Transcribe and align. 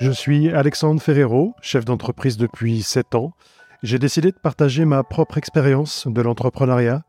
Je 0.00 0.12
suis 0.12 0.48
Alexandre 0.50 1.02
Ferrero, 1.02 1.56
chef 1.60 1.84
d'entreprise 1.84 2.36
depuis 2.36 2.82
7 2.82 3.16
ans. 3.16 3.32
J'ai 3.82 3.98
décidé 3.98 4.30
de 4.30 4.36
partager 4.40 4.84
ma 4.84 5.02
propre 5.02 5.38
expérience 5.38 6.06
de 6.06 6.22
l'entrepreneuriat 6.22 7.02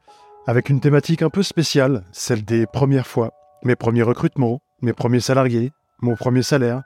avec 0.47 0.69
une 0.69 0.79
thématique 0.79 1.21
un 1.21 1.29
peu 1.29 1.43
spéciale, 1.43 2.03
celle 2.11 2.43
des 2.43 2.65
premières 2.65 3.05
fois, 3.05 3.33
mes 3.63 3.75
premiers 3.75 4.01
recrutements, 4.01 4.63
mes 4.81 4.93
premiers 4.93 5.19
salariés, 5.19 5.71
mon 6.01 6.15
premier 6.15 6.41
salaire, 6.41 6.81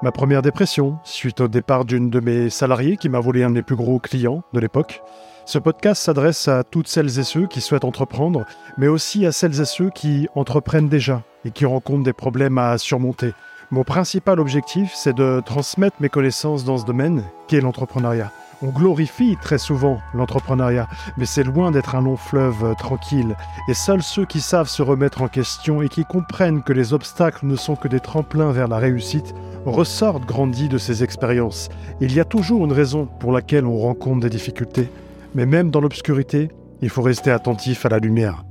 ma 0.00 0.12
première 0.12 0.42
dépression 0.42 0.98
suite 1.02 1.40
au 1.40 1.48
départ 1.48 1.84
d'une 1.84 2.08
de 2.08 2.20
mes 2.20 2.50
salariés 2.50 2.96
qui 2.96 3.08
m'a 3.08 3.18
volé 3.18 3.42
un 3.42 3.50
des 3.50 3.62
plus 3.62 3.74
gros 3.74 3.98
clients 3.98 4.44
de 4.52 4.60
l'époque. 4.60 5.02
Ce 5.44 5.58
podcast 5.58 6.00
s'adresse 6.00 6.46
à 6.46 6.62
toutes 6.62 6.86
celles 6.86 7.18
et 7.18 7.24
ceux 7.24 7.48
qui 7.48 7.60
souhaitent 7.60 7.84
entreprendre, 7.84 8.46
mais 8.76 8.86
aussi 8.86 9.26
à 9.26 9.32
celles 9.32 9.60
et 9.60 9.64
ceux 9.64 9.90
qui 9.90 10.28
entreprennent 10.36 10.88
déjà 10.88 11.24
et 11.44 11.50
qui 11.50 11.66
rencontrent 11.66 12.04
des 12.04 12.12
problèmes 12.12 12.58
à 12.58 12.78
surmonter. 12.78 13.32
Mon 13.70 13.84
principal 13.84 14.40
objectif, 14.40 14.92
c'est 14.94 15.14
de 15.14 15.42
transmettre 15.44 15.98
mes 16.00 16.08
connaissances 16.08 16.64
dans 16.64 16.78
ce 16.78 16.86
domaine, 16.86 17.24
qui 17.48 17.56
est 17.56 17.60
l'entrepreneuriat. 17.60 18.32
On 18.62 18.68
glorifie 18.68 19.36
très 19.42 19.58
souvent 19.58 20.00
l'entrepreneuriat, 20.14 20.88
mais 21.18 21.26
c'est 21.26 21.44
loin 21.44 21.70
d'être 21.70 21.94
un 21.94 22.00
long 22.00 22.16
fleuve 22.16 22.74
tranquille. 22.78 23.36
Et 23.68 23.74
seuls 23.74 24.02
ceux 24.02 24.24
qui 24.24 24.40
savent 24.40 24.70
se 24.70 24.80
remettre 24.80 25.20
en 25.20 25.28
question 25.28 25.82
et 25.82 25.90
qui 25.90 26.06
comprennent 26.06 26.62
que 26.62 26.72
les 26.72 26.94
obstacles 26.94 27.44
ne 27.44 27.56
sont 27.56 27.76
que 27.76 27.88
des 27.88 28.00
tremplins 28.00 28.52
vers 28.52 28.68
la 28.68 28.78
réussite 28.78 29.34
ressortent 29.66 30.24
grandis 30.24 30.70
de 30.70 30.78
ces 30.78 31.04
expériences. 31.04 31.68
Il 32.00 32.14
y 32.14 32.20
a 32.20 32.24
toujours 32.24 32.64
une 32.64 32.72
raison 32.72 33.06
pour 33.20 33.32
laquelle 33.32 33.66
on 33.66 33.76
rencontre 33.76 34.20
des 34.20 34.30
difficultés. 34.30 34.88
Mais 35.34 35.44
même 35.44 35.70
dans 35.70 35.82
l'obscurité, 35.82 36.48
il 36.80 36.88
faut 36.88 37.02
rester 37.02 37.30
attentif 37.30 37.84
à 37.84 37.90
la 37.90 37.98
lumière. 37.98 38.44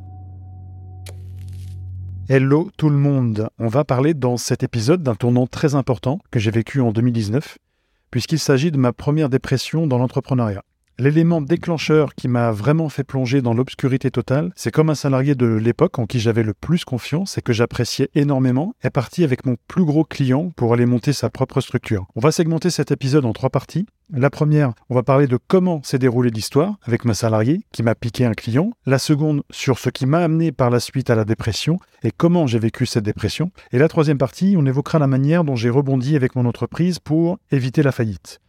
Hello 2.30 2.70
tout 2.76 2.90
le 2.90 2.98
monde, 2.98 3.48
on 3.58 3.70
va 3.70 3.86
parler 3.86 4.14
dans 4.14 4.36
cet 4.36 4.62
épisode 4.62 5.02
d'un 5.02 5.16
tournant 5.16 5.48
très 5.48 5.76
important 5.76 6.20
que 6.30 6.40
j'ai 6.40 6.52
vécu 6.52 6.82
en 6.82 6.92
2019, 6.92 7.58
puisqu'il 8.12 8.38
s'agit 8.38 8.70
de 8.70 8.78
ma 8.78 8.92
première 8.92 9.30
dépression 9.30 9.88
dans 9.88 9.98
l'entrepreneuriat. 9.98 10.66
L'élément 11.00 11.42
déclencheur 11.42 12.16
qui 12.16 12.28
m'a 12.28 12.52
vraiment 12.52 12.90
fait 12.90 13.04
plonger 13.04 13.44
dans 13.44 13.54
l'obscurité 13.54 14.10
totale, 14.10 14.52
c'est 14.56 14.72
comme 14.72 14.90
un 14.90 14.96
salarié 14.96 15.36
de 15.36 15.46
l'époque 15.46 16.00
en 16.00 16.08
qui 16.08 16.20
j'avais 16.20 16.42
le 16.42 16.56
plus 16.56 16.86
confiance 16.86 17.38
et 17.38 17.44
que 17.44 17.54
j'appréciais 17.54 18.10
énormément, 18.16 18.74
est 18.82 18.90
parti 18.90 19.24
avec 19.24 19.46
mon 19.46 19.58
plus 19.68 19.86
gros 19.86 20.04
client 20.04 20.50
pour 20.56 20.74
aller 20.74 20.88
monter 20.88 21.14
sa 21.14 21.30
propre 21.30 21.62
structure. 21.62 22.08
On 22.16 22.20
va 22.20 22.32
segmenter 22.32 22.72
cet 22.72 22.90
épisode 22.90 23.26
en 23.26 23.34
trois 23.34 23.52
parties. 23.52 23.86
La 24.12 24.32
première, 24.32 24.74
on 24.90 24.96
va 24.96 25.04
parler 25.04 25.28
de 25.28 25.38
comment 25.48 25.84
s'est 25.84 26.00
déroulée 26.00 26.32
l'histoire 26.32 26.80
avec 26.82 27.06
ma 27.06 27.14
salariée 27.14 27.62
qui 27.72 27.84
m'a 27.84 27.94
piqué 27.94 28.26
un 28.26 28.34
client. 28.34 28.72
La 28.88 28.98
seconde, 28.98 29.44
sur 29.52 29.78
ce 29.78 29.92
qui 29.92 30.08
m'a 30.08 30.24
amené 30.24 30.52
par 30.52 30.72
la 30.72 30.80
suite 30.80 31.12
à 31.12 31.16
la 31.16 31.26
dépression 31.26 31.78
et 32.02 32.10
comment 32.10 32.48
j'ai 32.48 32.58
vécu 32.58 32.88
cette 32.88 33.04
dépression. 33.04 33.52
Et 33.72 33.78
la 33.78 33.88
troisième 33.88 34.18
partie, 34.18 34.56
on 34.58 34.66
évoquera 34.66 34.98
la 34.98 35.06
manière 35.06 35.44
dont 35.44 35.56
j'ai 35.56 35.70
rebondi 35.70 36.16
avec 36.16 36.36
mon 36.36 36.48
entreprise 36.48 36.98
pour 36.98 37.38
éviter 37.52 37.84
la 37.84 37.92
faillite. 37.92 38.42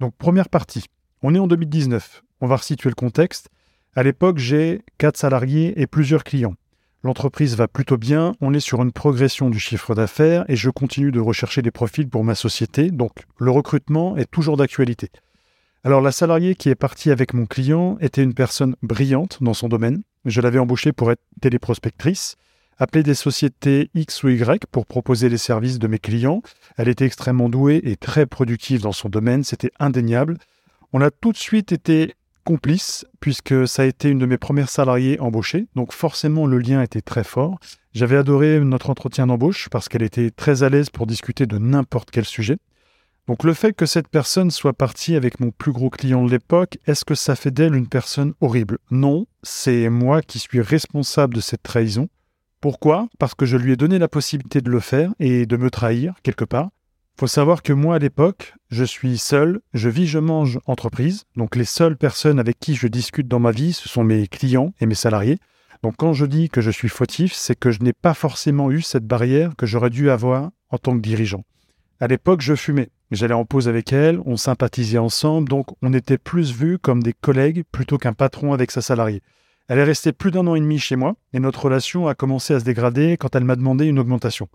Donc 0.00 0.14
première 0.18 0.50
partie, 0.50 0.84
on 1.24 1.34
est 1.34 1.38
en 1.38 1.46
2019. 1.46 2.22
On 2.42 2.46
va 2.46 2.56
resituer 2.56 2.90
le 2.90 2.94
contexte. 2.94 3.48
À 3.96 4.02
l'époque, 4.02 4.36
j'ai 4.36 4.82
quatre 4.98 5.16
salariés 5.16 5.72
et 5.80 5.86
plusieurs 5.86 6.22
clients. 6.22 6.54
L'entreprise 7.02 7.56
va 7.56 7.66
plutôt 7.66 7.96
bien, 7.96 8.34
on 8.42 8.52
est 8.52 8.60
sur 8.60 8.82
une 8.82 8.92
progression 8.92 9.48
du 9.48 9.58
chiffre 9.58 9.94
d'affaires 9.94 10.44
et 10.48 10.56
je 10.56 10.68
continue 10.68 11.12
de 11.12 11.20
rechercher 11.20 11.62
des 11.62 11.70
profils 11.70 12.08
pour 12.08 12.24
ma 12.24 12.34
société, 12.34 12.90
donc 12.90 13.24
le 13.38 13.50
recrutement 13.50 14.18
est 14.18 14.30
toujours 14.30 14.58
d'actualité. 14.58 15.08
Alors 15.82 16.02
la 16.02 16.12
salariée 16.12 16.54
qui 16.56 16.68
est 16.68 16.74
partie 16.74 17.10
avec 17.10 17.32
mon 17.32 17.46
client 17.46 17.96
était 18.00 18.22
une 18.22 18.34
personne 18.34 18.76
brillante 18.82 19.42
dans 19.42 19.54
son 19.54 19.68
domaine. 19.68 20.02
Je 20.26 20.42
l'avais 20.42 20.58
embauchée 20.58 20.92
pour 20.92 21.10
être 21.10 21.22
téléprospectrice, 21.40 22.36
appeler 22.78 23.02
des 23.02 23.14
sociétés 23.14 23.90
X 23.94 24.24
ou 24.24 24.28
Y 24.28 24.66
pour 24.70 24.84
proposer 24.84 25.30
les 25.30 25.38
services 25.38 25.78
de 25.78 25.88
mes 25.88 25.98
clients. 25.98 26.42
Elle 26.76 26.88
était 26.88 27.06
extrêmement 27.06 27.48
douée 27.48 27.80
et 27.84 27.96
très 27.96 28.26
productive 28.26 28.82
dans 28.82 28.92
son 28.92 29.08
domaine, 29.08 29.42
c'était 29.42 29.72
indéniable. 29.78 30.36
On 30.96 31.00
a 31.00 31.10
tout 31.10 31.32
de 31.32 31.36
suite 31.36 31.72
été 31.72 32.14
complices, 32.44 33.04
puisque 33.18 33.66
ça 33.66 33.82
a 33.82 33.84
été 33.84 34.10
une 34.10 34.20
de 34.20 34.26
mes 34.26 34.38
premières 34.38 34.68
salariées 34.68 35.18
embauchées, 35.18 35.66
donc 35.74 35.92
forcément 35.92 36.46
le 36.46 36.58
lien 36.58 36.82
était 36.82 37.00
très 37.00 37.24
fort. 37.24 37.58
J'avais 37.94 38.16
adoré 38.16 38.60
notre 38.60 38.90
entretien 38.90 39.26
d'embauche 39.26 39.68
parce 39.70 39.88
qu'elle 39.88 40.04
était 40.04 40.30
très 40.30 40.62
à 40.62 40.68
l'aise 40.68 40.90
pour 40.90 41.08
discuter 41.08 41.46
de 41.46 41.58
n'importe 41.58 42.12
quel 42.12 42.24
sujet. 42.24 42.58
Donc 43.26 43.42
le 43.42 43.54
fait 43.54 43.72
que 43.72 43.86
cette 43.86 44.06
personne 44.06 44.52
soit 44.52 44.72
partie 44.72 45.16
avec 45.16 45.40
mon 45.40 45.50
plus 45.50 45.72
gros 45.72 45.90
client 45.90 46.24
de 46.24 46.30
l'époque, 46.30 46.78
est-ce 46.86 47.04
que 47.04 47.16
ça 47.16 47.34
fait 47.34 47.50
d'elle 47.50 47.74
une 47.74 47.88
personne 47.88 48.34
horrible? 48.40 48.78
Non, 48.92 49.26
c'est 49.42 49.88
moi 49.88 50.22
qui 50.22 50.38
suis 50.38 50.60
responsable 50.60 51.34
de 51.34 51.40
cette 51.40 51.64
trahison. 51.64 52.08
Pourquoi? 52.60 53.08
Parce 53.18 53.34
que 53.34 53.46
je 53.46 53.56
lui 53.56 53.72
ai 53.72 53.76
donné 53.76 53.98
la 53.98 54.06
possibilité 54.06 54.60
de 54.60 54.70
le 54.70 54.78
faire 54.78 55.12
et 55.18 55.44
de 55.44 55.56
me 55.56 55.70
trahir 55.70 56.14
quelque 56.22 56.44
part. 56.44 56.70
Faut 57.16 57.28
savoir 57.28 57.62
que 57.62 57.72
moi, 57.72 57.94
à 57.94 57.98
l'époque, 58.00 58.54
je 58.70 58.82
suis 58.82 59.18
seul, 59.18 59.60
je 59.72 59.88
vis, 59.88 60.08
je 60.08 60.18
mange 60.18 60.58
entreprise. 60.66 61.26
Donc, 61.36 61.54
les 61.54 61.64
seules 61.64 61.96
personnes 61.96 62.40
avec 62.40 62.58
qui 62.58 62.74
je 62.74 62.88
discute 62.88 63.28
dans 63.28 63.38
ma 63.38 63.52
vie, 63.52 63.72
ce 63.72 63.88
sont 63.88 64.02
mes 64.02 64.26
clients 64.26 64.74
et 64.80 64.86
mes 64.86 64.96
salariés. 64.96 65.38
Donc, 65.84 65.94
quand 65.96 66.12
je 66.12 66.26
dis 66.26 66.48
que 66.48 66.60
je 66.60 66.72
suis 66.72 66.88
fautif, 66.88 67.32
c'est 67.32 67.56
que 67.56 67.70
je 67.70 67.82
n'ai 67.82 67.92
pas 67.92 68.14
forcément 68.14 68.72
eu 68.72 68.82
cette 68.82 69.06
barrière 69.06 69.54
que 69.56 69.64
j'aurais 69.64 69.90
dû 69.90 70.10
avoir 70.10 70.50
en 70.70 70.78
tant 70.78 70.96
que 70.96 71.02
dirigeant. 71.02 71.44
À 72.00 72.08
l'époque, 72.08 72.40
je 72.40 72.56
fumais. 72.56 72.90
J'allais 73.12 73.32
en 73.32 73.44
pause 73.44 73.68
avec 73.68 73.92
elle, 73.92 74.18
on 74.26 74.36
sympathisait 74.36 74.98
ensemble, 74.98 75.48
donc 75.48 75.68
on 75.82 75.92
était 75.92 76.18
plus 76.18 76.52
vus 76.52 76.80
comme 76.80 77.00
des 77.00 77.12
collègues 77.12 77.62
plutôt 77.70 77.96
qu'un 77.96 78.12
patron 78.12 78.52
avec 78.52 78.72
sa 78.72 78.82
salariée. 78.82 79.22
Elle 79.68 79.78
est 79.78 79.84
restée 79.84 80.12
plus 80.12 80.32
d'un 80.32 80.48
an 80.48 80.56
et 80.56 80.60
demi 80.60 80.80
chez 80.80 80.96
moi, 80.96 81.14
et 81.32 81.38
notre 81.38 81.66
relation 81.66 82.08
a 82.08 82.14
commencé 82.16 82.54
à 82.54 82.60
se 82.60 82.64
dégrader 82.64 83.16
quand 83.16 83.36
elle 83.36 83.44
m'a 83.44 83.54
demandé 83.54 83.86
une 83.86 84.00
augmentation 84.00 84.48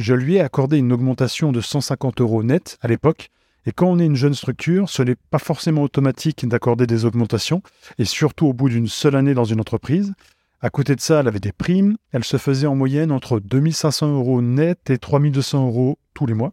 je 0.00 0.14
lui 0.14 0.36
ai 0.36 0.40
accordé 0.40 0.78
une 0.78 0.92
augmentation 0.92 1.52
de 1.52 1.60
150 1.60 2.20
euros 2.20 2.42
net 2.42 2.78
à 2.80 2.88
l'époque. 2.88 3.30
Et 3.66 3.72
quand 3.72 3.88
on 3.88 3.98
est 3.98 4.06
une 4.06 4.16
jeune 4.16 4.34
structure, 4.34 4.88
ce 4.88 5.02
n'est 5.02 5.14
pas 5.14 5.38
forcément 5.38 5.82
automatique 5.82 6.48
d'accorder 6.48 6.86
des 6.86 7.04
augmentations, 7.04 7.62
et 7.98 8.06
surtout 8.06 8.46
au 8.46 8.54
bout 8.54 8.70
d'une 8.70 8.88
seule 8.88 9.14
année 9.14 9.34
dans 9.34 9.44
une 9.44 9.60
entreprise. 9.60 10.14
À 10.62 10.70
côté 10.70 10.96
de 10.96 11.00
ça, 11.00 11.20
elle 11.20 11.28
avait 11.28 11.40
des 11.40 11.52
primes. 11.52 11.96
Elle 12.12 12.24
se 12.24 12.38
faisait 12.38 12.66
en 12.66 12.74
moyenne 12.74 13.12
entre 13.12 13.40
2500 13.40 14.14
euros 14.14 14.40
net 14.40 14.88
et 14.88 14.96
3200 14.96 15.66
euros 15.66 15.98
tous 16.14 16.24
les 16.24 16.34
mois. 16.34 16.52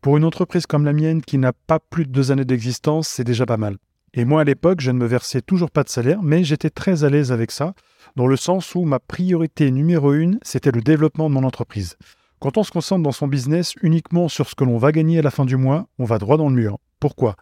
Pour 0.00 0.16
une 0.16 0.24
entreprise 0.24 0.66
comme 0.66 0.84
la 0.84 0.92
mienne 0.92 1.22
qui 1.22 1.38
n'a 1.38 1.52
pas 1.52 1.80
plus 1.80 2.06
de 2.06 2.12
deux 2.12 2.30
années 2.30 2.44
d'existence, 2.44 3.08
c'est 3.08 3.24
déjà 3.24 3.44
pas 3.44 3.56
mal. 3.56 3.76
Et 4.12 4.24
moi, 4.24 4.42
à 4.42 4.44
l'époque, 4.44 4.80
je 4.80 4.92
ne 4.92 4.98
me 4.98 5.06
versais 5.06 5.40
toujours 5.40 5.72
pas 5.72 5.82
de 5.82 5.88
salaire, 5.88 6.22
mais 6.22 6.44
j'étais 6.44 6.70
très 6.70 7.02
à 7.02 7.10
l'aise 7.10 7.32
avec 7.32 7.50
ça, 7.50 7.74
dans 8.14 8.28
le 8.28 8.36
sens 8.36 8.76
où 8.76 8.82
ma 8.84 9.00
priorité 9.00 9.72
numéro 9.72 10.12
une, 10.12 10.38
c'était 10.42 10.70
le 10.70 10.80
développement 10.80 11.28
de 11.28 11.34
mon 11.34 11.42
entreprise. 11.42 11.96
Quand 12.44 12.58
on 12.58 12.62
se 12.62 12.72
concentre 12.72 13.02
dans 13.02 13.10
son 13.10 13.26
business 13.26 13.72
uniquement 13.80 14.28
sur 14.28 14.50
ce 14.50 14.54
que 14.54 14.64
l'on 14.64 14.76
va 14.76 14.92
gagner 14.92 15.18
à 15.18 15.22
la 15.22 15.30
fin 15.30 15.46
du 15.46 15.56
mois, 15.56 15.86
on 15.98 16.04
va 16.04 16.18
droit 16.18 16.36
dans 16.36 16.50
le 16.50 16.54
mur. 16.54 16.76
Pourquoi? 17.00 17.36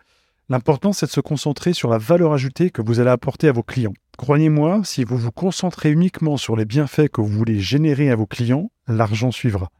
L'important, 0.48 0.92
c'est 0.92 1.06
de 1.06 1.10
se 1.10 1.20
concentrer 1.20 1.72
sur 1.72 1.90
la 1.90 1.98
valeur 1.98 2.32
ajoutée 2.32 2.70
que 2.70 2.82
vous 2.82 3.00
allez 3.00 3.10
apporter 3.10 3.48
à 3.48 3.52
vos 3.52 3.64
clients. 3.64 3.94
Croyez-moi, 4.16 4.82
si 4.84 5.02
vous 5.02 5.18
vous 5.18 5.32
concentrez 5.32 5.90
uniquement 5.90 6.36
sur 6.36 6.54
les 6.54 6.64
bienfaits 6.64 7.08
que 7.08 7.20
vous 7.20 7.26
voulez 7.26 7.58
générer 7.58 8.12
à 8.12 8.14
vos 8.14 8.26
clients, 8.26 8.70
l'argent 8.86 9.32
suivra. 9.32 9.70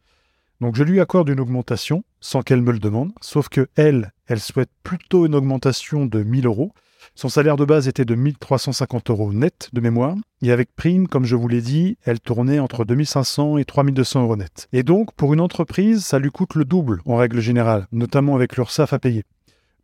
Donc 0.60 0.75
je 0.75 0.83
lui 0.83 1.00
accorde 1.00 1.28
une 1.28 1.39
augmentation 1.39 2.03
sans 2.19 2.43
qu'elle 2.43 2.62
me 2.62 2.72
le 2.72 2.81
demande, 2.81 3.12
sauf 3.21 3.49
que 3.49 3.69
elle, 3.77 4.10
elle 4.27 4.41
souhaite 4.41 4.71
plutôt 4.83 5.25
une 5.25 5.37
augmentation 5.37 6.04
de 6.04 6.25
1000 6.25 6.47
euros, 6.47 6.72
son 7.14 7.28
salaire 7.28 7.56
de 7.56 7.64
base 7.64 7.88
était 7.88 8.04
de 8.04 8.14
1350 8.14 9.10
euros 9.10 9.32
net 9.32 9.68
de 9.72 9.80
mémoire, 9.80 10.16
et 10.42 10.52
avec 10.52 10.74
prime, 10.74 11.08
comme 11.08 11.24
je 11.24 11.36
vous 11.36 11.48
l'ai 11.48 11.60
dit, 11.60 11.96
elle 12.04 12.20
tournait 12.20 12.58
entre 12.58 12.84
2500 12.84 13.58
et 13.58 13.64
3200 13.64 14.22
euros 14.22 14.36
net. 14.36 14.68
Et 14.72 14.82
donc, 14.82 15.12
pour 15.12 15.34
une 15.34 15.41
entreprise, 15.41 16.04
ça 16.04 16.18
lui 16.18 16.30
coûte 16.30 16.54
le 16.54 16.64
double 16.64 17.00
en 17.06 17.16
règle 17.16 17.41
générale, 17.41 17.86
notamment 17.92 18.34
avec 18.34 18.56
l'URSSAF 18.56 18.92
à 18.92 18.98
payer. 18.98 19.24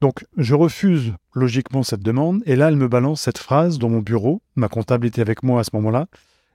Donc, 0.01 0.25
je 0.37 0.55
refuse 0.55 1.15
logiquement 1.35 1.83
cette 1.83 2.03
demande, 2.03 2.43
et 2.47 2.57
là, 2.57 2.69
elle 2.69 2.77
me 2.77 2.89
balance 2.89 3.23
cette 3.23 3.39
phrase 3.39 3.79
dans 3.79 3.89
mon 3.89 4.01
bureau, 4.01 4.43
ma 4.57 4.69
comptable 4.69 5.07
était 5.07 5.21
avec 5.21 5.43
moi 5.43 5.61
à 5.61 5.65
ce 5.65 5.71
moment-là. 5.75 6.07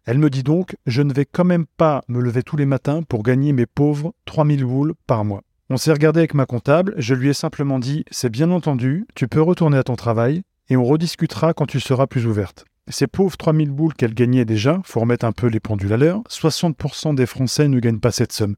Elle 0.05 0.17
me 0.17 0.29
dit 0.29 0.43
donc 0.43 0.75
Je 0.85 1.01
ne 1.01 1.13
vais 1.13 1.25
quand 1.25 1.45
même 1.45 1.65
pas 1.77 2.03
me 2.07 2.21
lever 2.21 2.43
tous 2.43 2.57
les 2.57 2.65
matins 2.65 3.03
pour 3.03 3.23
gagner 3.23 3.53
mes 3.53 3.65
pauvres 3.65 4.13
3000 4.25 4.65
boules 4.65 4.93
par 5.07 5.23
mois. 5.23 5.43
On 5.69 5.77
s'est 5.77 5.93
regardé 5.93 6.19
avec 6.19 6.33
ma 6.33 6.45
comptable, 6.45 6.93
je 6.97 7.15
lui 7.15 7.29
ai 7.29 7.33
simplement 7.33 7.79
dit 7.79 8.03
C'est 8.11 8.29
bien 8.29 8.51
entendu, 8.51 9.05
tu 9.15 9.27
peux 9.27 9.41
retourner 9.41 9.77
à 9.77 9.83
ton 9.83 9.95
travail, 9.95 10.43
et 10.69 10.77
on 10.77 10.83
rediscutera 10.83 11.53
quand 11.53 11.65
tu 11.65 11.79
seras 11.79 12.07
plus 12.07 12.25
ouverte. 12.25 12.65
Ces 12.89 13.07
pauvres 13.07 13.37
3000 13.37 13.71
boules 13.71 13.93
qu'elle 13.93 14.13
gagnait 14.13 14.45
déjà, 14.45 14.81
faut 14.83 14.99
remettre 14.99 15.25
un 15.25 15.31
peu 15.31 15.47
les 15.47 15.59
pendules 15.59 15.93
à 15.93 15.97
l'heure, 15.97 16.21
60% 16.29 17.15
des 17.15 17.25
Français 17.25 17.67
ne 17.67 17.79
gagnent 17.79 17.99
pas 17.99 18.11
cette 18.11 18.33
somme. 18.33 18.55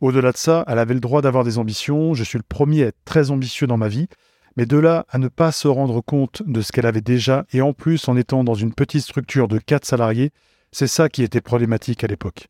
Au-delà 0.00 0.32
de 0.32 0.36
ça, 0.36 0.64
elle 0.66 0.78
avait 0.78 0.94
le 0.94 1.00
droit 1.00 1.22
d'avoir 1.22 1.44
des 1.44 1.58
ambitions, 1.58 2.14
je 2.14 2.24
suis 2.24 2.38
le 2.38 2.44
premier 2.48 2.84
à 2.84 2.86
être 2.88 2.98
très 3.04 3.30
ambitieux 3.30 3.66
dans 3.66 3.76
ma 3.76 3.88
vie, 3.88 4.08
mais 4.56 4.66
de 4.66 4.76
là 4.76 5.06
à 5.10 5.18
ne 5.18 5.28
pas 5.28 5.52
se 5.52 5.68
rendre 5.68 6.00
compte 6.00 6.42
de 6.46 6.60
ce 6.60 6.72
qu'elle 6.72 6.86
avait 6.86 7.00
déjà, 7.00 7.46
et 7.52 7.62
en 7.62 7.72
plus 7.72 8.08
en 8.08 8.16
étant 8.16 8.42
dans 8.42 8.54
une 8.54 8.74
petite 8.74 9.02
structure 9.02 9.46
de 9.46 9.58
4 9.58 9.84
salariés, 9.84 10.30
c'est 10.72 10.88
ça 10.88 11.08
qui 11.08 11.22
était 11.22 11.40
problématique 11.40 12.02
à 12.04 12.08
l'époque. 12.08 12.48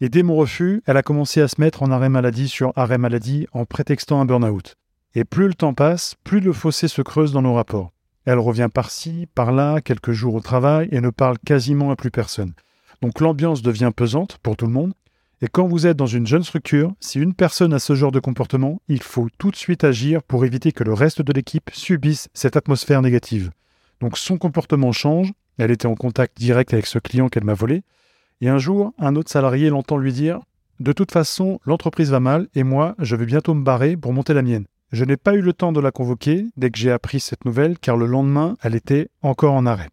Et 0.00 0.08
dès 0.08 0.24
mon 0.24 0.36
refus, 0.36 0.82
elle 0.86 0.96
a 0.96 1.02
commencé 1.02 1.40
à 1.40 1.48
se 1.48 1.60
mettre 1.60 1.82
en 1.82 1.90
arrêt 1.90 2.08
maladie 2.08 2.48
sur 2.48 2.72
arrêt 2.74 2.98
maladie 2.98 3.46
en 3.52 3.64
prétextant 3.64 4.20
un 4.20 4.24
burn-out. 4.24 4.74
Et 5.14 5.24
plus 5.24 5.46
le 5.46 5.54
temps 5.54 5.74
passe, 5.74 6.16
plus 6.24 6.40
le 6.40 6.52
fossé 6.52 6.88
se 6.88 7.00
creuse 7.00 7.32
dans 7.32 7.42
nos 7.42 7.54
rapports. 7.54 7.93
Elle 8.24 8.38
revient 8.38 8.68
par-ci, 8.72 9.28
par-là, 9.34 9.80
quelques 9.80 10.12
jours 10.12 10.34
au 10.34 10.40
travail 10.40 10.88
et 10.92 11.00
ne 11.00 11.10
parle 11.10 11.38
quasiment 11.38 11.90
à 11.90 11.96
plus 11.96 12.10
personne. 12.10 12.54
Donc 13.02 13.20
l'ambiance 13.20 13.62
devient 13.62 13.92
pesante 13.94 14.38
pour 14.42 14.56
tout 14.56 14.66
le 14.66 14.72
monde. 14.72 14.94
Et 15.42 15.48
quand 15.48 15.66
vous 15.66 15.86
êtes 15.86 15.96
dans 15.96 16.06
une 16.06 16.26
jeune 16.26 16.42
structure, 16.42 16.94
si 17.00 17.18
une 17.18 17.34
personne 17.34 17.74
a 17.74 17.78
ce 17.78 17.94
genre 17.94 18.12
de 18.12 18.20
comportement, 18.20 18.80
il 18.88 19.02
faut 19.02 19.28
tout 19.36 19.50
de 19.50 19.56
suite 19.56 19.84
agir 19.84 20.22
pour 20.22 20.44
éviter 20.46 20.72
que 20.72 20.84
le 20.84 20.94
reste 20.94 21.20
de 21.20 21.32
l'équipe 21.32 21.70
subisse 21.74 22.28
cette 22.32 22.56
atmosphère 22.56 23.02
négative. 23.02 23.50
Donc 24.00 24.16
son 24.16 24.38
comportement 24.38 24.92
change, 24.92 25.32
elle 25.58 25.70
était 25.70 25.86
en 25.86 25.96
contact 25.96 26.38
direct 26.38 26.72
avec 26.72 26.86
ce 26.86 26.98
client 26.98 27.28
qu'elle 27.28 27.44
m'a 27.44 27.54
volé, 27.54 27.82
et 28.40 28.48
un 28.48 28.58
jour, 28.58 28.92
un 28.98 29.16
autre 29.16 29.30
salarié 29.30 29.68
l'entend 29.68 29.96
lui 29.96 30.12
dire 30.12 30.40
De 30.80 30.92
toute 30.92 31.12
façon, 31.12 31.60
l'entreprise 31.66 32.10
va 32.10 32.20
mal 32.20 32.48
et 32.54 32.62
moi, 32.62 32.94
je 32.98 33.16
vais 33.16 33.26
bientôt 33.26 33.54
me 33.54 33.64
barrer 33.64 33.96
pour 33.96 34.12
monter 34.12 34.34
la 34.34 34.42
mienne. 34.42 34.64
Je 34.94 35.04
n'ai 35.04 35.16
pas 35.16 35.34
eu 35.34 35.40
le 35.40 35.52
temps 35.52 35.72
de 35.72 35.80
la 35.80 35.90
convoquer 35.90 36.46
dès 36.56 36.70
que 36.70 36.78
j'ai 36.78 36.92
appris 36.92 37.18
cette 37.18 37.44
nouvelle, 37.44 37.80
car 37.80 37.96
le 37.96 38.06
lendemain, 38.06 38.56
elle 38.62 38.76
était 38.76 39.08
encore 39.22 39.54
en 39.54 39.66
arrêt. 39.66 39.88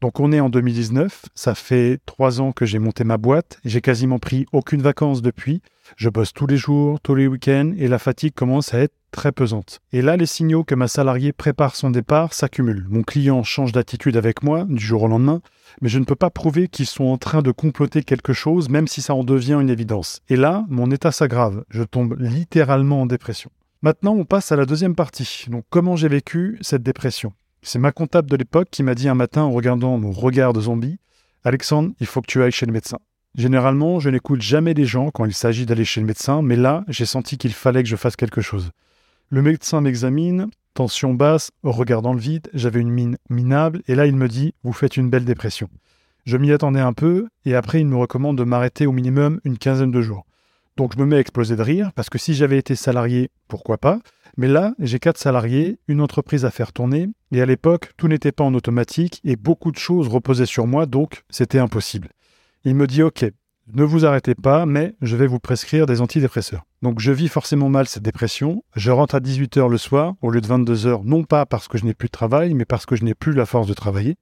Donc 0.00 0.20
on 0.20 0.30
est 0.30 0.38
en 0.38 0.48
2019, 0.48 1.24
ça 1.34 1.56
fait 1.56 1.98
trois 2.06 2.40
ans 2.40 2.52
que 2.52 2.64
j'ai 2.64 2.78
monté 2.78 3.02
ma 3.02 3.16
boîte, 3.16 3.58
j'ai 3.64 3.80
quasiment 3.80 4.20
pris 4.20 4.46
aucune 4.52 4.80
vacances 4.80 5.22
depuis, 5.22 5.60
je 5.96 6.08
bosse 6.08 6.32
tous 6.32 6.46
les 6.46 6.56
jours, 6.56 7.00
tous 7.00 7.16
les 7.16 7.26
week-ends, 7.26 7.72
et 7.76 7.88
la 7.88 7.98
fatigue 7.98 8.32
commence 8.32 8.72
à 8.74 8.78
être 8.78 8.94
très 9.10 9.32
pesante. 9.32 9.80
Et 9.92 10.02
là, 10.02 10.16
les 10.16 10.26
signaux 10.26 10.62
que 10.62 10.76
ma 10.76 10.86
salariée 10.86 11.32
prépare 11.32 11.74
son 11.74 11.90
départ 11.90 12.32
s'accumulent. 12.32 12.86
Mon 12.88 13.02
client 13.02 13.42
change 13.42 13.72
d'attitude 13.72 14.16
avec 14.16 14.44
moi 14.44 14.66
du 14.68 14.84
jour 14.84 15.02
au 15.02 15.08
lendemain, 15.08 15.40
mais 15.80 15.88
je 15.88 15.98
ne 15.98 16.04
peux 16.04 16.14
pas 16.14 16.30
prouver 16.30 16.68
qu'ils 16.68 16.86
sont 16.86 17.06
en 17.06 17.18
train 17.18 17.42
de 17.42 17.50
comploter 17.50 18.04
quelque 18.04 18.34
chose, 18.34 18.68
même 18.68 18.86
si 18.86 19.02
ça 19.02 19.16
en 19.16 19.24
devient 19.24 19.58
une 19.60 19.68
évidence. 19.68 20.20
Et 20.28 20.36
là, 20.36 20.64
mon 20.68 20.92
état 20.92 21.10
s'aggrave, 21.10 21.64
je 21.70 21.82
tombe 21.82 22.14
littéralement 22.20 23.02
en 23.02 23.06
dépression. 23.06 23.50
Maintenant, 23.80 24.14
on 24.14 24.24
passe 24.24 24.50
à 24.50 24.56
la 24.56 24.66
deuxième 24.66 24.96
partie. 24.96 25.46
Donc, 25.48 25.64
comment 25.70 25.94
j'ai 25.94 26.08
vécu 26.08 26.58
cette 26.62 26.82
dépression? 26.82 27.32
C'est 27.62 27.78
ma 27.78 27.92
comptable 27.92 28.28
de 28.28 28.34
l'époque 28.34 28.68
qui 28.70 28.82
m'a 28.82 28.96
dit 28.96 29.08
un 29.08 29.14
matin 29.14 29.42
en 29.42 29.52
regardant 29.52 29.98
mon 29.98 30.10
regard 30.10 30.52
de 30.52 30.60
zombie 30.60 30.98
Alexandre, 31.44 31.92
il 32.00 32.06
faut 32.06 32.20
que 32.20 32.26
tu 32.26 32.42
ailles 32.42 32.50
chez 32.50 32.66
le 32.66 32.72
médecin. 32.72 32.98
Généralement, 33.36 34.00
je 34.00 34.10
n'écoute 34.10 34.42
jamais 34.42 34.74
les 34.74 34.84
gens 34.84 35.10
quand 35.10 35.24
il 35.24 35.32
s'agit 35.32 35.64
d'aller 35.64 35.84
chez 35.84 36.00
le 36.00 36.06
médecin, 36.06 36.42
mais 36.42 36.56
là, 36.56 36.84
j'ai 36.88 37.06
senti 37.06 37.38
qu'il 37.38 37.52
fallait 37.52 37.84
que 37.84 37.88
je 37.88 37.94
fasse 37.94 38.16
quelque 38.16 38.40
chose. 38.40 38.70
Le 39.30 39.42
médecin 39.42 39.80
m'examine, 39.80 40.48
tension 40.74 41.14
basse, 41.14 41.52
regard 41.62 42.02
dans 42.02 42.14
le 42.14 42.20
vide, 42.20 42.48
j'avais 42.54 42.80
une 42.80 42.90
mine 42.90 43.16
minable, 43.30 43.82
et 43.86 43.94
là 43.94 44.06
il 44.06 44.16
me 44.16 44.26
dit 44.26 44.54
Vous 44.64 44.72
faites 44.72 44.96
une 44.96 45.10
belle 45.10 45.24
dépression. 45.24 45.68
Je 46.24 46.36
m'y 46.36 46.50
attendais 46.50 46.80
un 46.80 46.92
peu, 46.92 47.28
et 47.44 47.54
après 47.54 47.80
il 47.80 47.86
me 47.86 47.96
recommande 47.96 48.36
de 48.38 48.44
m'arrêter 48.44 48.86
au 48.86 48.92
minimum 48.92 49.40
une 49.44 49.58
quinzaine 49.58 49.92
de 49.92 50.02
jours. 50.02 50.26
Donc 50.78 50.94
je 50.94 50.98
me 50.98 51.04
mets 51.04 51.16
à 51.16 51.20
exploser 51.20 51.56
de 51.56 51.62
rire, 51.62 51.90
parce 51.94 52.08
que 52.08 52.16
si 52.16 52.32
j'avais 52.32 52.56
été 52.56 52.74
salarié, 52.74 53.30
pourquoi 53.48 53.76
pas 53.76 53.98
mais 54.36 54.46
là, 54.46 54.74
j'ai 54.78 55.00
quatre 55.00 55.18
salariés, 55.18 55.80
une 55.88 56.00
entreprise 56.00 56.44
à 56.44 56.52
faire 56.52 56.72
tourner, 56.72 57.08
et 57.32 57.42
à 57.42 57.46
l'époque, 57.46 57.90
tout 57.96 58.06
n'était 58.06 58.30
pas 58.30 58.44
en 58.44 58.54
automatique 58.54 59.20
et 59.24 59.34
beaucoup 59.34 59.72
de 59.72 59.78
choses 59.78 60.06
reposaient 60.06 60.46
sur 60.46 60.68
moi, 60.68 60.86
donc 60.86 61.24
c'était 61.28 61.58
impossible. 61.58 62.10
Il 62.62 62.76
me 62.76 62.86
dit 62.86 63.02
Ok, 63.02 63.24
ne 63.74 63.82
vous 63.82 64.06
arrêtez 64.06 64.36
pas, 64.36 64.64
mais 64.64 64.94
je 65.02 65.16
vais 65.16 65.26
vous 65.26 65.40
prescrire 65.40 65.86
des 65.86 66.00
antidépresseurs. 66.00 66.64
Donc 66.82 67.00
je 67.00 67.10
vis 67.10 67.26
forcément 67.26 67.68
mal 67.68 67.88
cette 67.88 68.04
dépression. 68.04 68.62
Je 68.76 68.92
rentre 68.92 69.16
à 69.16 69.20
18h 69.20 69.68
le 69.68 69.76
soir 69.76 70.14
au 70.22 70.30
lieu 70.30 70.40
de 70.40 70.46
22h, 70.46 71.02
non 71.04 71.24
pas 71.24 71.44
parce 71.44 71.66
que 71.66 71.76
je 71.76 71.84
n'ai 71.84 71.94
plus 71.94 72.06
de 72.06 72.12
travail, 72.12 72.54
mais 72.54 72.64
parce 72.64 72.86
que 72.86 72.94
je 72.94 73.02
n'ai 73.02 73.14
plus 73.14 73.32
la 73.32 73.44
force 73.44 73.66
de 73.66 73.74
travailler. 73.74 74.14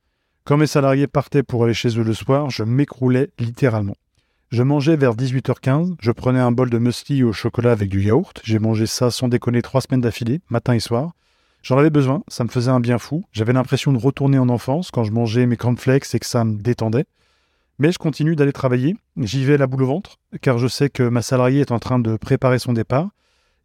Quand 0.45 0.57
mes 0.57 0.67
salariés 0.67 1.09
partaient 1.09 1.43
pour 1.43 1.65
aller 1.65 1.75
chez 1.75 1.99
eux 1.99 2.05
le 2.05 2.15
soir, 2.15 2.49
je 2.49 2.63
m'écroulais 2.63 3.29
littéralement. 3.39 3.97
Je 4.51 4.63
mangeais 4.63 4.95
vers 4.95 5.17
18h15, 5.17 5.97
je 5.99 6.13
prenais 6.13 6.39
un 6.39 6.53
bol 6.53 6.71
de 6.71 6.79
muesli 6.79 7.25
au 7.25 7.33
chocolat 7.33 7.73
avec 7.73 7.89
du 7.89 8.01
yaourt, 8.01 8.41
j'ai 8.45 8.61
mangé 8.61 8.87
ça 8.87 9.11
sans 9.11 9.27
déconner 9.27 9.61
trois 9.61 9.81
semaines 9.81 10.01
d'affilée, 10.01 10.41
matin 10.51 10.73
et 10.73 10.81
soir. 10.81 11.15
J'en 11.65 11.77
avais 11.77 11.91
besoin, 11.91 12.23
ça 12.29 12.45
me 12.45 12.49
faisait 12.49 12.71
un 12.71 12.79
bien 12.79 12.99
fou, 12.99 13.25
j'avais 13.33 13.53
l'impression 13.53 13.93
de 13.93 13.99
retourner 13.99 14.39
en 14.39 14.49
enfance 14.49 14.93
quand 14.93 15.03
je 15.03 15.11
mangeais 15.11 15.47
mes 15.47 15.57
cornflakes 15.57 16.15
et 16.15 16.21
que 16.21 16.27
ça 16.27 16.45
me 16.45 16.59
détendait. 16.59 17.07
Mais 17.81 17.91
je 17.91 17.99
continue 17.99 18.37
d'aller 18.37 18.53
travailler, 18.53 18.95
j'y 19.17 19.45
vais 19.45 19.59
la 19.59 19.67
boule 19.67 19.83
au 19.83 19.87
ventre, 19.87 20.21
car 20.41 20.59
je 20.59 20.69
sais 20.69 20.91
que 20.91 21.03
ma 21.03 21.23
salariée 21.23 21.63
est 21.63 21.73
en 21.73 21.81
train 21.81 21.99
de 21.99 22.17
préparer 22.17 22.61
son 22.61 22.73
départ, 22.73 23.11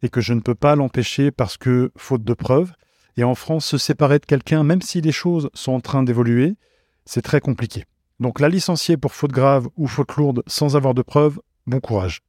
et 0.02 0.08
que 0.08 0.20
je 0.20 0.34
ne 0.34 0.40
peux 0.40 0.56
pas 0.56 0.74
l'empêcher 0.74 1.30
parce 1.30 1.56
que, 1.58 1.92
faute 1.96 2.24
de 2.24 2.34
preuves, 2.34 2.72
et 3.16 3.22
en 3.22 3.36
France, 3.36 3.66
se 3.66 3.78
séparer 3.78 4.18
de 4.18 4.26
quelqu'un, 4.26 4.64
même 4.64 4.82
si 4.82 5.00
les 5.00 5.12
choses 5.12 5.48
sont 5.54 5.72
en 5.72 5.80
train 5.80 6.02
d'évoluer, 6.02 6.56
c'est 7.04 7.22
très 7.22 7.40
compliqué. 7.40 7.84
Donc 8.22 8.38
la 8.38 8.48
licencier 8.48 8.96
pour 8.96 9.14
faute 9.14 9.32
grave 9.32 9.66
ou 9.76 9.88
faute 9.88 10.14
lourde 10.14 10.44
sans 10.46 10.76
avoir 10.76 10.94
de 10.94 11.02
preuves, 11.02 11.40
bon 11.66 11.80
courage. 11.80 12.20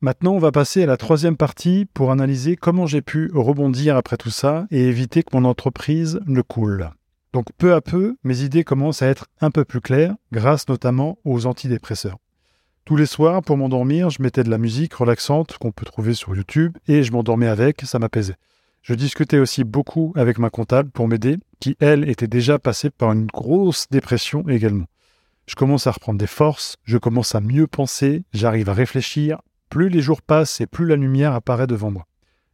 Maintenant, 0.00 0.32
on 0.32 0.38
va 0.38 0.52
passer 0.52 0.82
à 0.82 0.86
la 0.86 0.96
troisième 0.96 1.36
partie 1.36 1.86
pour 1.92 2.10
analyser 2.10 2.56
comment 2.56 2.86
j'ai 2.86 3.02
pu 3.02 3.30
rebondir 3.34 3.94
après 3.94 4.16
tout 4.16 4.30
ça 4.30 4.66
et 4.70 4.84
éviter 4.84 5.22
que 5.22 5.36
mon 5.36 5.44
entreprise 5.44 6.18
ne 6.26 6.40
coule. 6.40 6.88
Donc 7.34 7.48
peu 7.58 7.74
à 7.74 7.82
peu, 7.82 8.16
mes 8.24 8.40
idées 8.40 8.64
commencent 8.64 9.02
à 9.02 9.06
être 9.06 9.26
un 9.42 9.50
peu 9.50 9.66
plus 9.66 9.82
claires, 9.82 10.14
grâce 10.32 10.66
notamment 10.68 11.18
aux 11.26 11.44
antidépresseurs. 11.44 12.16
Tous 12.86 12.96
les 12.96 13.04
soirs, 13.04 13.42
pour 13.42 13.58
m'endormir, 13.58 14.08
je 14.08 14.22
mettais 14.22 14.44
de 14.44 14.50
la 14.50 14.56
musique 14.56 14.94
relaxante 14.94 15.58
qu'on 15.58 15.72
peut 15.72 15.84
trouver 15.84 16.14
sur 16.14 16.34
YouTube 16.34 16.78
et 16.88 17.02
je 17.02 17.12
m'endormais 17.12 17.48
avec, 17.48 17.82
ça 17.82 17.98
m'apaisait. 17.98 18.36
Je 18.80 18.94
discutais 18.94 19.38
aussi 19.38 19.62
beaucoup 19.62 20.14
avec 20.16 20.38
ma 20.38 20.48
comptable 20.48 20.90
pour 20.90 21.06
m'aider, 21.06 21.36
qui 21.60 21.76
elle 21.80 22.08
était 22.08 22.26
déjà 22.28 22.58
passée 22.58 22.88
par 22.88 23.12
une 23.12 23.26
grosse 23.26 23.88
dépression 23.90 24.48
également. 24.48 24.86
Je 25.46 25.54
commence 25.54 25.86
à 25.86 25.90
reprendre 25.90 26.18
des 26.18 26.26
forces, 26.26 26.76
je 26.84 26.98
commence 26.98 27.34
à 27.34 27.40
mieux 27.40 27.66
penser, 27.66 28.24
j'arrive 28.32 28.68
à 28.68 28.74
réfléchir. 28.74 29.40
Plus 29.68 29.88
les 29.88 30.00
jours 30.00 30.22
passent 30.22 30.60
et 30.60 30.66
plus 30.66 30.86
la 30.86 30.96
lumière 30.96 31.32
apparaît 31.32 31.66
devant 31.66 31.90
moi. 31.90 32.06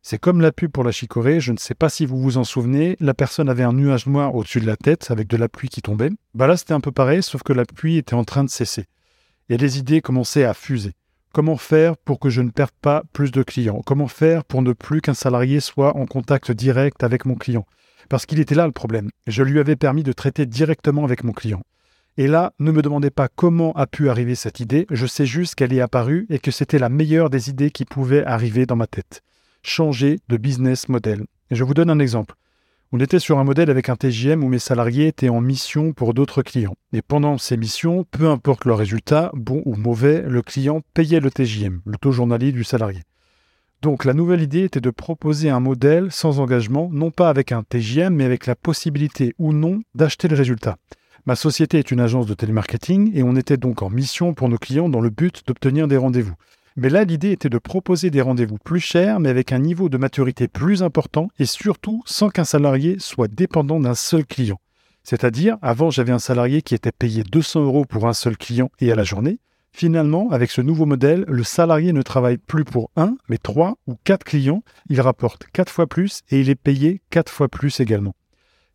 C'est 0.03 0.19
comme 0.19 0.41
la 0.41 0.53
pub 0.53 0.71
pour 0.71 0.85
la 0.85 0.93
chicorée, 0.93 1.41
je 1.41 1.53
ne 1.53 1.59
sais 1.59 1.75
pas 1.75 1.91
si 1.91 2.07
vous 2.07 2.19
vous 2.19 2.39
en 2.39 2.45
souvenez, 2.45 2.97
la 3.01 3.13
personne 3.13 3.49
avait 3.49 3.65
un 3.65 3.73
nuage 3.73 4.07
noir 4.07 4.35
au-dessus 4.35 4.61
de 4.61 4.67
la 4.67 4.77
tête 4.77 5.11
avec 5.11 5.29
de 5.29 5.37
la 5.37 5.49
pluie 5.49 5.69
qui 5.69 5.83
tombait. 5.83 6.11
Bah 6.35 6.47
là 6.47 6.57
c'était 6.57 6.73
un 6.73 6.81
peu 6.81 6.93
pareil, 6.93 7.23
sauf 7.23 7.43
que 7.43 7.53
la 7.53 7.65
pluie 7.65 7.99
était 7.99 8.15
en 8.15 8.25
train 8.25 8.45
de 8.45 8.49
cesser. 8.49 8.87
Et 9.51 9.59
les 9.59 9.79
idées 9.79 10.01
commençaient 10.01 10.45
à 10.45 10.55
fuser. 10.55 10.93
Comment 11.35 11.57
faire 11.57 11.97
pour 11.99 12.21
que 12.21 12.31
je 12.31 12.41
ne 12.41 12.51
perde 12.51 12.71
pas 12.81 13.03
plus 13.13 13.33
de 13.33 13.43
clients? 13.43 13.83
Comment 13.85 14.09
faire 14.09 14.45
pour 14.45 14.63
ne 14.63 14.73
plus 14.73 15.03
qu'un 15.03 15.15
salarié 15.15 15.61
soit 15.61 15.95
en 15.97 16.07
contact 16.07 16.51
direct 16.53 17.05
avec 17.05 17.27
mon 17.27 17.35
client? 17.35 17.67
Parce 18.09 18.25
qu'il 18.25 18.41
était 18.41 18.55
là 18.55 18.67
le 18.67 18.73
problème. 18.73 19.11
Je 19.27 19.43
lui 19.43 19.61
avais 19.61 19.77
permis 19.77 20.05
de 20.05 20.13
traiter 20.13 20.47
directement 20.47 21.05
avec 21.05 21.25
mon 21.25 21.33
client. 21.33 21.63
Et 22.19 22.27
là, 22.27 22.53
ne 22.59 22.73
me 22.73 22.83
demandez 22.83 23.11
pas 23.11 23.29
comment 23.29 23.73
a 23.75 23.87
pu 23.87 24.11
arriver 24.11 24.35
cette 24.35 24.59
idée, 24.59 24.89
je 24.91 25.07
sais 25.07 25.25
juste 25.25 25.55
qu'elle 25.55 25.73
est 25.73 25.81
apparue 25.81 26.27
et 26.31 26.41
que 26.41 26.51
c'était 26.51 26.81
la 26.81 26.89
meilleure 26.89 27.31
des 27.31 27.49
idées 27.49 27.71
qui 27.71 27.85
pouvaient 27.85 28.25
arriver 28.25 28.67
dans 28.67 28.75
ma 28.75 28.89
tête. 28.89 29.23
Changer 29.63 30.19
de 30.29 30.37
business 30.37 30.89
model. 30.89 31.27
Et 31.53 31.55
je 31.55 31.63
vous 31.63 31.75
donne 31.75 31.91
un 31.91 32.01
exemple. 32.01 32.35
On 32.91 32.99
était 32.99 33.21
sur 33.21 33.39
un 33.39 33.45
modèle 33.45 33.71
avec 33.71 33.89
un 33.89 33.95
TGM 33.95 34.43
où 34.43 34.49
mes 34.49 34.59
salariés 34.59 35.07
étaient 35.07 35.29
en 35.29 35.41
mission 35.41 35.93
pour 35.93 36.13
d'autres 36.13 36.43
clients. 36.43 36.75
Et 36.93 37.03
pendant 37.03 37.39
ces 37.39 37.57
missions, 37.57 38.05
peu 38.11 38.29
importe 38.29 38.65
leur 38.65 38.79
résultat, 38.79 39.31
bon 39.35 39.63
ou 39.65 39.77
mauvais, 39.77 40.23
le 40.23 40.43
client 40.43 40.81
payait 40.95 41.21
le 41.21 41.31
TGM, 41.31 41.83
le 41.87 41.99
taux 41.99 42.11
journalier 42.11 42.51
du 42.51 42.65
salarié. 42.65 43.03
Donc 43.81 44.05
la 44.05 44.13
nouvelle 44.13 44.43
idée 44.43 44.65
était 44.65 44.81
de 44.81 44.91
proposer 44.91 45.51
un 45.51 45.61
modèle 45.61 46.11
sans 46.11 46.41
engagement, 46.41 46.89
non 46.91 47.13
pas 47.13 47.29
avec 47.29 47.53
un 47.53 47.63
TGM, 47.63 48.13
mais 48.13 48.25
avec 48.25 48.47
la 48.47 48.57
possibilité 48.57 49.37
ou 49.39 49.53
non 49.53 49.79
d'acheter 49.95 50.27
le 50.27 50.35
résultat. 50.35 50.79
Ma 51.27 51.37
société 51.37 51.79
est 51.79 51.91
une 51.91 52.01
agence 52.01 52.27
de 52.27 52.35
télémarketing 52.35 53.11
et 53.15 53.23
on 53.23 53.37
était 53.37 53.57
donc 53.57 53.83
en 53.83 53.91
mission 53.91 54.35
pour 54.35 54.49
nos 54.49 54.59
clients 54.59 54.89
dans 54.89 55.01
le 55.01 55.11
but 55.11 55.43
d'obtenir 55.47 55.89
des 55.89 55.97
rendez-vous. 55.97 56.35
Mais 56.77 56.91
là, 56.91 57.05
l'idée 57.05 57.33
était 57.33 57.49
de 57.49 57.59
proposer 57.59 58.11
des 58.11 58.21
rendez-vous 58.21 58.59
plus 58.59 58.81
chers, 58.81 59.19
mais 59.19 59.29
avec 59.29 59.51
un 59.53 59.59
niveau 59.59 59.89
de 59.89 59.99
maturité 59.99 60.47
plus 60.47 60.83
important 60.83 61.29
et 61.39 61.45
surtout 61.45 62.03
sans 62.07 62.29
qu'un 62.29 62.45
salarié 62.45 62.97
soit 63.01 63.27
dépendant 63.27 63.81
d'un 63.81 63.97
seul 63.97 64.25
client. 64.25 64.61
C'est-à-dire, 65.03 65.57
avant, 65.61 65.91
j'avais 65.91 66.13
un 66.13 66.19
salarié 66.19 66.63
qui 66.63 66.75
était 66.75 66.93
payé 66.93 67.25
200 67.25 67.65
euros 67.65 67.85
pour 67.85 68.07
un 68.07 68.13
seul 68.13 68.37
client 68.37 68.71
et 68.79 68.93
à 68.93 68.95
la 68.95 69.05
journée. 69.05 69.41
Finalement, 69.73 70.31
avec 70.31 70.51
ce 70.51 70.61
nouveau 70.61 70.87
modèle, 70.87 71.25
le 71.29 71.43
salarié 71.45 71.93
ne 71.93 72.03
travaille 72.03 72.39
plus 72.39 72.65
pour 72.65 72.91
un, 72.97 73.17
mais 73.29 73.39
trois 73.39 73.77
ou 73.87 73.95
quatre 74.05 74.25
clients. 74.25 74.63
Il 74.89 75.01
rapporte 75.01 75.47
quatre 75.53 75.73
fois 75.73 75.87
plus 75.87 76.23
et 76.31 76.41
il 76.41 76.51
est 76.51 76.55
payé 76.55 77.01
quatre 77.11 77.33
fois 77.33 77.49
plus 77.49 77.81
également. 77.81 78.15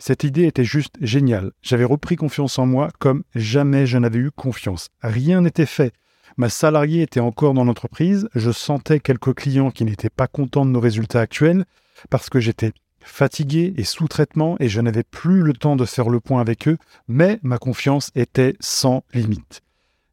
Cette 0.06 0.26
idée 0.26 0.48
était 0.48 0.66
juste 0.66 0.96
géniale. 1.00 1.54
J'avais 1.62 1.86
repris 1.86 2.18
confiance 2.18 2.60
en 2.60 2.66
moi 2.66 2.90
comme 3.00 3.24
jamais 3.36 3.88
je 3.88 3.98
n'avais 3.98 4.20
eu 4.20 4.32
confiance. 4.32 4.90
Rien 5.02 5.40
n'était 5.40 5.66
fait. 5.66 5.94
Ma 6.36 6.50
salariée 6.50 7.04
était 7.04 7.22
encore 7.22 7.54
dans 7.54 7.64
l'entreprise. 7.64 8.28
Je 8.36 8.52
sentais 8.52 9.00
quelques 9.00 9.34
clients 9.34 9.72
qui 9.72 9.86
n'étaient 9.86 10.10
pas 10.10 10.28
contents 10.28 10.66
de 10.66 10.72
nos 10.72 10.82
résultats 10.82 11.22
actuels 11.22 11.64
parce 12.10 12.30
que 12.30 12.42
j'étais 12.42 12.74
fatigué 13.00 13.74
et 13.78 13.86
sous 13.86 14.10
traitement 14.10 14.58
et 14.60 14.68
je 14.68 14.82
n'avais 14.82 15.04
plus 15.04 15.42
le 15.42 15.54
temps 15.54 15.78
de 15.78 15.86
faire 15.86 16.10
le 16.10 16.20
point 16.20 16.42
avec 16.42 16.68
eux, 16.68 16.78
mais 17.08 17.40
ma 17.42 17.58
confiance 17.58 18.12
était 18.14 18.58
sans 18.60 19.06
limite. 19.14 19.62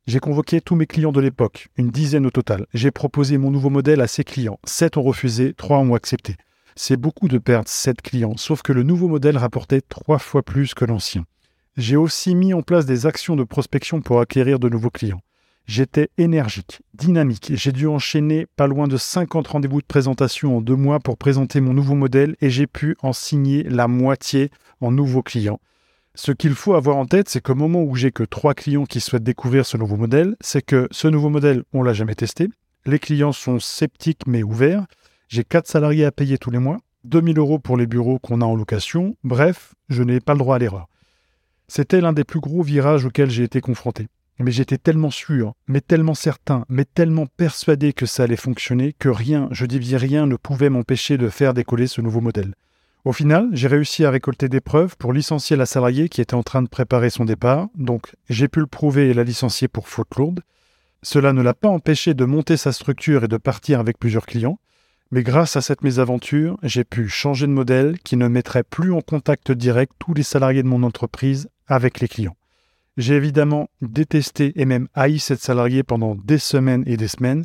J'ai 0.07 0.21
convoqué 0.21 0.61
tous 0.61 0.77
mes 0.77 0.87
clients 0.87 1.11
de 1.11 1.21
l'époque, 1.21 1.67
une 1.77 1.91
dizaine 1.91 2.27
au 2.27 2.31
total. 2.31 2.69
J'ai 2.75 2.93
proposé 2.93 3.39
mon 3.39 3.51
nouveau 3.51 3.71
modèle 3.71 4.03
à 4.03 4.07
ces 4.07 4.23
clients. 4.23 4.61
Sept 4.63 4.97
ont 4.97 5.03
refusé, 5.03 5.53
trois 5.53 5.79
ont 5.79 5.95
accepté. 5.95 6.37
C'est 6.77 6.97
beaucoup 6.97 7.29
de 7.29 7.39
perdre 7.39 7.69
7 7.69 8.03
clients, 8.03 8.37
sauf 8.37 8.63
que 8.63 8.73
le 8.73 8.83
nouveau 8.83 9.09
modèle 9.09 9.37
rapportait 9.37 9.81
3 9.81 10.19
fois 10.19 10.43
plus 10.43 10.75
que 10.75 10.85
l'ancien. 10.85 11.25
J'ai 11.77 11.97
aussi 11.97 12.35
mis 12.35 12.53
en 12.55 12.63
place 12.63 12.87
des 12.87 13.07
actions 13.07 13.37
de 13.37 13.45
prospection 13.45 14.01
pour 14.01 14.21
acquérir 14.21 14.59
de 14.59 14.69
nouveaux 14.69 14.91
clients. 14.91 15.23
J'étais 15.67 16.09
énergique, 16.19 16.83
dynamique, 16.95 17.53
j'ai 17.55 17.71
dû 17.71 17.87
enchaîner 17.87 18.47
pas 18.57 18.67
loin 18.67 18.89
de 18.89 18.97
50 18.97 19.47
rendez-vous 19.47 19.81
de 19.81 19.87
présentation 19.87 20.57
en 20.57 20.61
deux 20.61 20.75
mois 20.75 20.99
pour 20.99 21.17
présenter 21.17 21.61
mon 21.61 21.73
nouveau 21.73 21.95
modèle 21.95 22.35
et 22.41 22.51
j'ai 22.51 22.67
pu 22.67 22.97
en 23.03 23.13
signer 23.13 23.63
la 23.63 23.87
moitié 23.87 24.51
en 24.81 24.91
nouveaux 24.91 25.23
clients. 25.23 25.61
Ce 26.17 26.33
qu'il 26.33 26.55
faut 26.55 26.75
avoir 26.75 26.97
en 26.97 27.07
tête, 27.07 27.29
c'est 27.29 27.41
qu'au 27.41 27.55
moment 27.55 27.83
où 27.83 27.95
j'ai 27.95 28.11
que 28.11 28.25
trois 28.25 28.55
clients 28.55 28.85
qui 28.85 29.01
souhaitent 29.01 29.23
découvrir 29.23 29.65
ce 29.65 29.77
nouveau 29.77 29.97
modèle, 29.97 30.35
c'est 30.41 30.61
que 30.61 30.89
ce 30.91 31.07
nouveau 31.07 31.29
modèle, 31.29 31.63
on 31.73 31.85
l'a 31.85 31.93
jamais 31.93 32.17
testé. 32.17 32.49
Les 32.85 32.99
clients 32.99 33.33
sont 33.33 33.61
sceptiques 33.61 34.27
mais 34.27 34.43
ouverts. 34.43 34.87
J'ai 35.31 35.45
quatre 35.45 35.69
salariés 35.69 36.05
à 36.05 36.11
payer 36.11 36.39
tous 36.39 36.51
les 36.51 36.59
mois, 36.59 36.79
2000 37.05 37.39
euros 37.39 37.61
pour 37.61 37.77
les 37.77 37.87
bureaux 37.87 38.19
qu'on 38.19 38.41
a 38.41 38.45
en 38.45 38.57
location. 38.57 39.15
Bref, 39.23 39.75
je 39.89 40.03
n'ai 40.03 40.19
pas 40.19 40.33
le 40.33 40.41
droit 40.41 40.57
à 40.57 40.59
l'erreur. 40.59 40.89
C'était 41.69 42.01
l'un 42.01 42.13
des 42.13 42.25
plus 42.25 42.41
gros 42.41 42.63
virages 42.63 43.05
auxquels 43.05 43.31
j'ai 43.31 43.45
été 43.45 43.61
confronté. 43.61 44.09
Mais 44.41 44.51
j'étais 44.51 44.77
tellement 44.77 45.13
sûr, 45.13 45.55
mais 45.69 45.81
tellement 45.81 46.15
certain, 46.15 46.65
mais 46.69 46.85
tellement 46.85 47.27
persuadé 47.27 47.93
que 47.93 48.07
ça 48.07 48.25
allait 48.25 48.35
fonctionner 48.35 48.93
que 48.93 49.09
rien, 49.09 49.47
je 49.53 49.67
dis 49.67 49.79
bien 49.79 49.99
rien, 49.99 50.27
ne 50.27 50.35
pouvait 50.35 50.69
m'empêcher 50.69 51.17
de 51.17 51.29
faire 51.29 51.55
décoller 51.55 51.87
ce 51.87 52.01
nouveau 52.01 52.21
modèle. 52.21 52.57
Au 53.05 53.13
final, 53.13 53.51
j'ai 53.53 53.69
réussi 53.69 54.05
à 54.05 54.11
récolter 54.11 54.49
des 54.49 54.61
preuves 54.61 54.97
pour 54.97 55.13
licencier 55.13 55.55
la 55.55 55.65
salariée 55.65 56.09
qui 56.09 56.21
était 56.21 56.35
en 56.35 56.43
train 56.43 56.63
de 56.63 56.69
préparer 56.69 57.09
son 57.09 57.25
départ, 57.25 57.69
donc 57.77 58.17
j'ai 58.29 58.49
pu 58.49 58.59
le 58.59 58.67
prouver 58.67 59.11
et 59.11 59.15
la 59.15 59.23
licencier 59.23 59.69
pour 59.69 59.87
faute 59.87 60.17
lourde. 60.17 60.41
Cela 61.05 61.33
ne 61.33 61.41
l'a 61.41 61.55
pas 61.55 61.69
empêché 61.69 62.15
de 62.15 62.25
monter 62.25 62.57
sa 62.57 62.73
structure 62.73 63.23
et 63.23 63.29
de 63.29 63.37
partir 63.37 63.79
avec 63.79 63.97
plusieurs 63.97 64.27
clients, 64.27 64.59
mais 65.11 65.23
grâce 65.23 65.57
à 65.57 65.61
cette 65.61 65.83
mésaventure, 65.83 66.57
j'ai 66.63 66.85
pu 66.85 67.09
changer 67.09 67.47
de 67.47 67.53
modèle 67.53 67.99
qui 67.99 68.17
ne 68.17 68.29
mettrait 68.29 68.63
plus 68.63 68.93
en 68.93 69.01
contact 69.01 69.51
direct 69.51 69.93
tous 69.99 70.15
les 70.15 70.23
salariés 70.23 70.63
de 70.63 70.69
mon 70.69 70.83
entreprise 70.83 71.49
avec 71.67 72.01
les 72.01 72.09
clients. 72.09 72.37
J'ai 72.97 73.15
évidemment 73.15 73.69
détesté 73.81 74.53
et 74.61 74.65
même 74.65 74.89
haï 74.95 75.19
cette 75.19 75.41
salariée 75.41 75.83
pendant 75.83 76.15
des 76.15 76.39
semaines 76.39 76.85
et 76.87 76.97
des 76.97 77.09
semaines, 77.09 77.45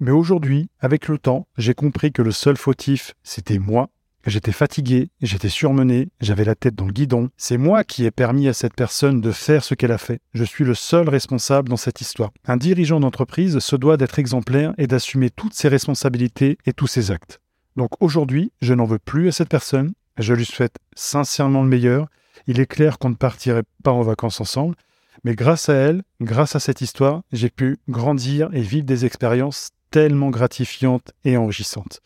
mais 0.00 0.10
aujourd'hui, 0.10 0.68
avec 0.80 1.08
le 1.08 1.18
temps, 1.18 1.46
j'ai 1.56 1.74
compris 1.74 2.12
que 2.12 2.22
le 2.22 2.32
seul 2.32 2.56
fautif, 2.56 3.14
c'était 3.22 3.58
moi. 3.58 3.90
J'étais 4.26 4.52
fatigué, 4.52 5.10
j'étais 5.20 5.48
surmené, 5.48 6.08
j'avais 6.20 6.44
la 6.44 6.54
tête 6.54 6.74
dans 6.74 6.86
le 6.86 6.92
guidon. 6.92 7.28
C'est 7.36 7.58
moi 7.58 7.84
qui 7.84 8.04
ai 8.04 8.10
permis 8.10 8.48
à 8.48 8.52
cette 8.52 8.74
personne 8.74 9.20
de 9.20 9.32
faire 9.32 9.62
ce 9.62 9.74
qu'elle 9.74 9.92
a 9.92 9.98
fait. 9.98 10.20
Je 10.32 10.44
suis 10.44 10.64
le 10.64 10.74
seul 10.74 11.08
responsable 11.08 11.68
dans 11.68 11.76
cette 11.76 12.00
histoire. 12.00 12.30
Un 12.46 12.56
dirigeant 12.56 13.00
d'entreprise 13.00 13.58
se 13.58 13.76
doit 13.76 13.96
d'être 13.96 14.18
exemplaire 14.18 14.72
et 14.78 14.86
d'assumer 14.86 15.30
toutes 15.30 15.54
ses 15.54 15.68
responsabilités 15.68 16.58
et 16.66 16.72
tous 16.72 16.86
ses 16.86 17.10
actes. 17.10 17.40
Donc 17.76 17.90
aujourd'hui, 18.00 18.52
je 18.62 18.72
n'en 18.72 18.86
veux 18.86 18.98
plus 18.98 19.28
à 19.28 19.32
cette 19.32 19.48
personne. 19.48 19.92
Je 20.18 20.32
lui 20.32 20.46
souhaite 20.46 20.76
sincèrement 20.94 21.62
le 21.62 21.68
meilleur 21.68 22.06
il 22.46 22.60
est 22.60 22.66
clair 22.66 22.98
qu'on 22.98 23.10
ne 23.10 23.14
partirait 23.14 23.64
pas 23.82 23.92
en 23.92 24.02
vacances 24.02 24.40
ensemble, 24.40 24.76
mais 25.24 25.34
grâce 25.34 25.68
à 25.68 25.74
elle, 25.74 26.02
grâce 26.20 26.56
à 26.56 26.60
cette 26.60 26.80
histoire, 26.80 27.22
j'ai 27.32 27.50
pu 27.50 27.78
grandir 27.88 28.50
et 28.52 28.60
vivre 28.60 28.84
des 28.84 29.06
expériences 29.06 29.70
tellement 29.90 30.30
gratifiantes 30.30 31.12
et 31.24 31.36
enrichissantes. 31.36 32.00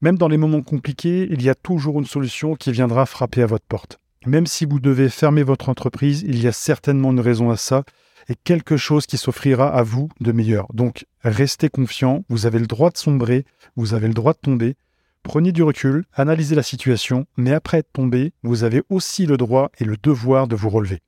Même 0.00 0.16
dans 0.16 0.28
les 0.28 0.36
moments 0.36 0.62
compliqués, 0.62 1.28
il 1.30 1.42
y 1.42 1.50
a 1.50 1.54
toujours 1.54 1.98
une 1.98 2.06
solution 2.06 2.54
qui 2.54 2.72
viendra 2.72 3.06
frapper 3.06 3.42
à 3.42 3.46
votre 3.46 3.66
porte. 3.66 3.98
Même 4.26 4.46
si 4.46 4.64
vous 4.64 4.80
devez 4.80 5.08
fermer 5.08 5.42
votre 5.42 5.68
entreprise, 5.68 6.22
il 6.26 6.40
y 6.42 6.48
a 6.48 6.52
certainement 6.52 7.12
une 7.12 7.20
raison 7.20 7.50
à 7.50 7.56
ça 7.56 7.84
et 8.28 8.34
quelque 8.34 8.76
chose 8.76 9.06
qui 9.06 9.16
s'offrira 9.16 9.68
à 9.68 9.82
vous 9.82 10.08
de 10.20 10.32
meilleur. 10.32 10.66
Donc 10.72 11.06
restez 11.22 11.68
confiant, 11.68 12.24
vous 12.28 12.46
avez 12.46 12.58
le 12.58 12.66
droit 12.66 12.90
de 12.90 12.98
sombrer, 12.98 13.44
vous 13.76 13.94
avez 13.94 14.08
le 14.08 14.14
droit 14.14 14.32
de 14.32 14.38
tomber, 14.38 14.76
Prenez 15.22 15.52
du 15.52 15.62
recul, 15.62 16.04
analysez 16.14 16.54
la 16.54 16.62
situation, 16.62 17.26
mais 17.36 17.52
après 17.52 17.78
être 17.78 17.92
tombé, 17.92 18.32
vous 18.42 18.64
avez 18.64 18.82
aussi 18.88 19.26
le 19.26 19.36
droit 19.36 19.70
et 19.78 19.84
le 19.84 19.96
devoir 20.02 20.48
de 20.48 20.56
vous 20.56 20.70
relever. 20.70 21.00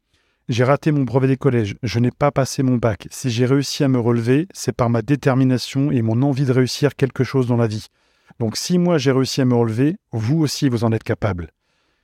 J'ai 0.49 0.65
raté 0.65 0.93
mon 0.93 1.03
brevet 1.03 1.29
des 1.29 1.37
collèges, 1.37 1.77
je 1.83 1.99
n'ai 1.99 2.11
pas 2.11 2.31
passé 2.31 2.63
mon 2.63 2.77
bac. 2.77 3.09
Si 3.11 3.31
j'ai 3.31 3.47
réussi 3.47 3.85
à 3.85 3.89
me 3.89 3.99
relever, 3.99 4.49
c'est 4.53 4.77
par 4.77 4.91
ma 4.91 5.01
détermination 5.01 5.91
et 5.91 6.03
mon 6.03 6.21
envie 6.23 6.45
de 6.45 6.53
réussir 6.53 6.95
quelque 6.95 7.25
chose 7.25 7.47
dans 7.47 7.57
la 7.57 7.67
vie. 7.67 7.87
Donc 8.39 8.57
si 8.57 8.79
moi 8.79 8.99
j'ai 8.99 9.13
réussi 9.13 9.41
à 9.41 9.45
me 9.45 9.55
relever, 9.55 9.97
vous 10.13 10.41
aussi 10.41 10.69
vous 10.69 10.85
en 10.85 10.93
êtes 10.93 11.05
capable. 11.05 11.51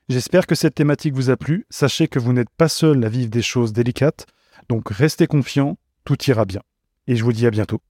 J'espère 0.08 0.46
que 0.46 0.54
cette 0.54 0.74
thématique 0.74 1.14
vous 1.14 1.30
a 1.30 1.36
plu. 1.36 1.66
Sachez 1.68 2.08
que 2.08 2.18
vous 2.18 2.32
n'êtes 2.32 2.50
pas 2.56 2.68
seul 2.68 3.04
à 3.04 3.08
vivre 3.08 3.30
des 3.30 3.42
choses 3.42 3.72
délicates. 3.72 4.26
Donc 4.68 4.88
restez 4.88 5.26
confiant, 5.26 5.78
tout 6.04 6.22
ira 6.24 6.44
bien. 6.44 6.62
Et 7.06 7.16
je 7.16 7.24
vous 7.24 7.32
dis 7.32 7.46
à 7.46 7.50
bientôt. 7.50 7.80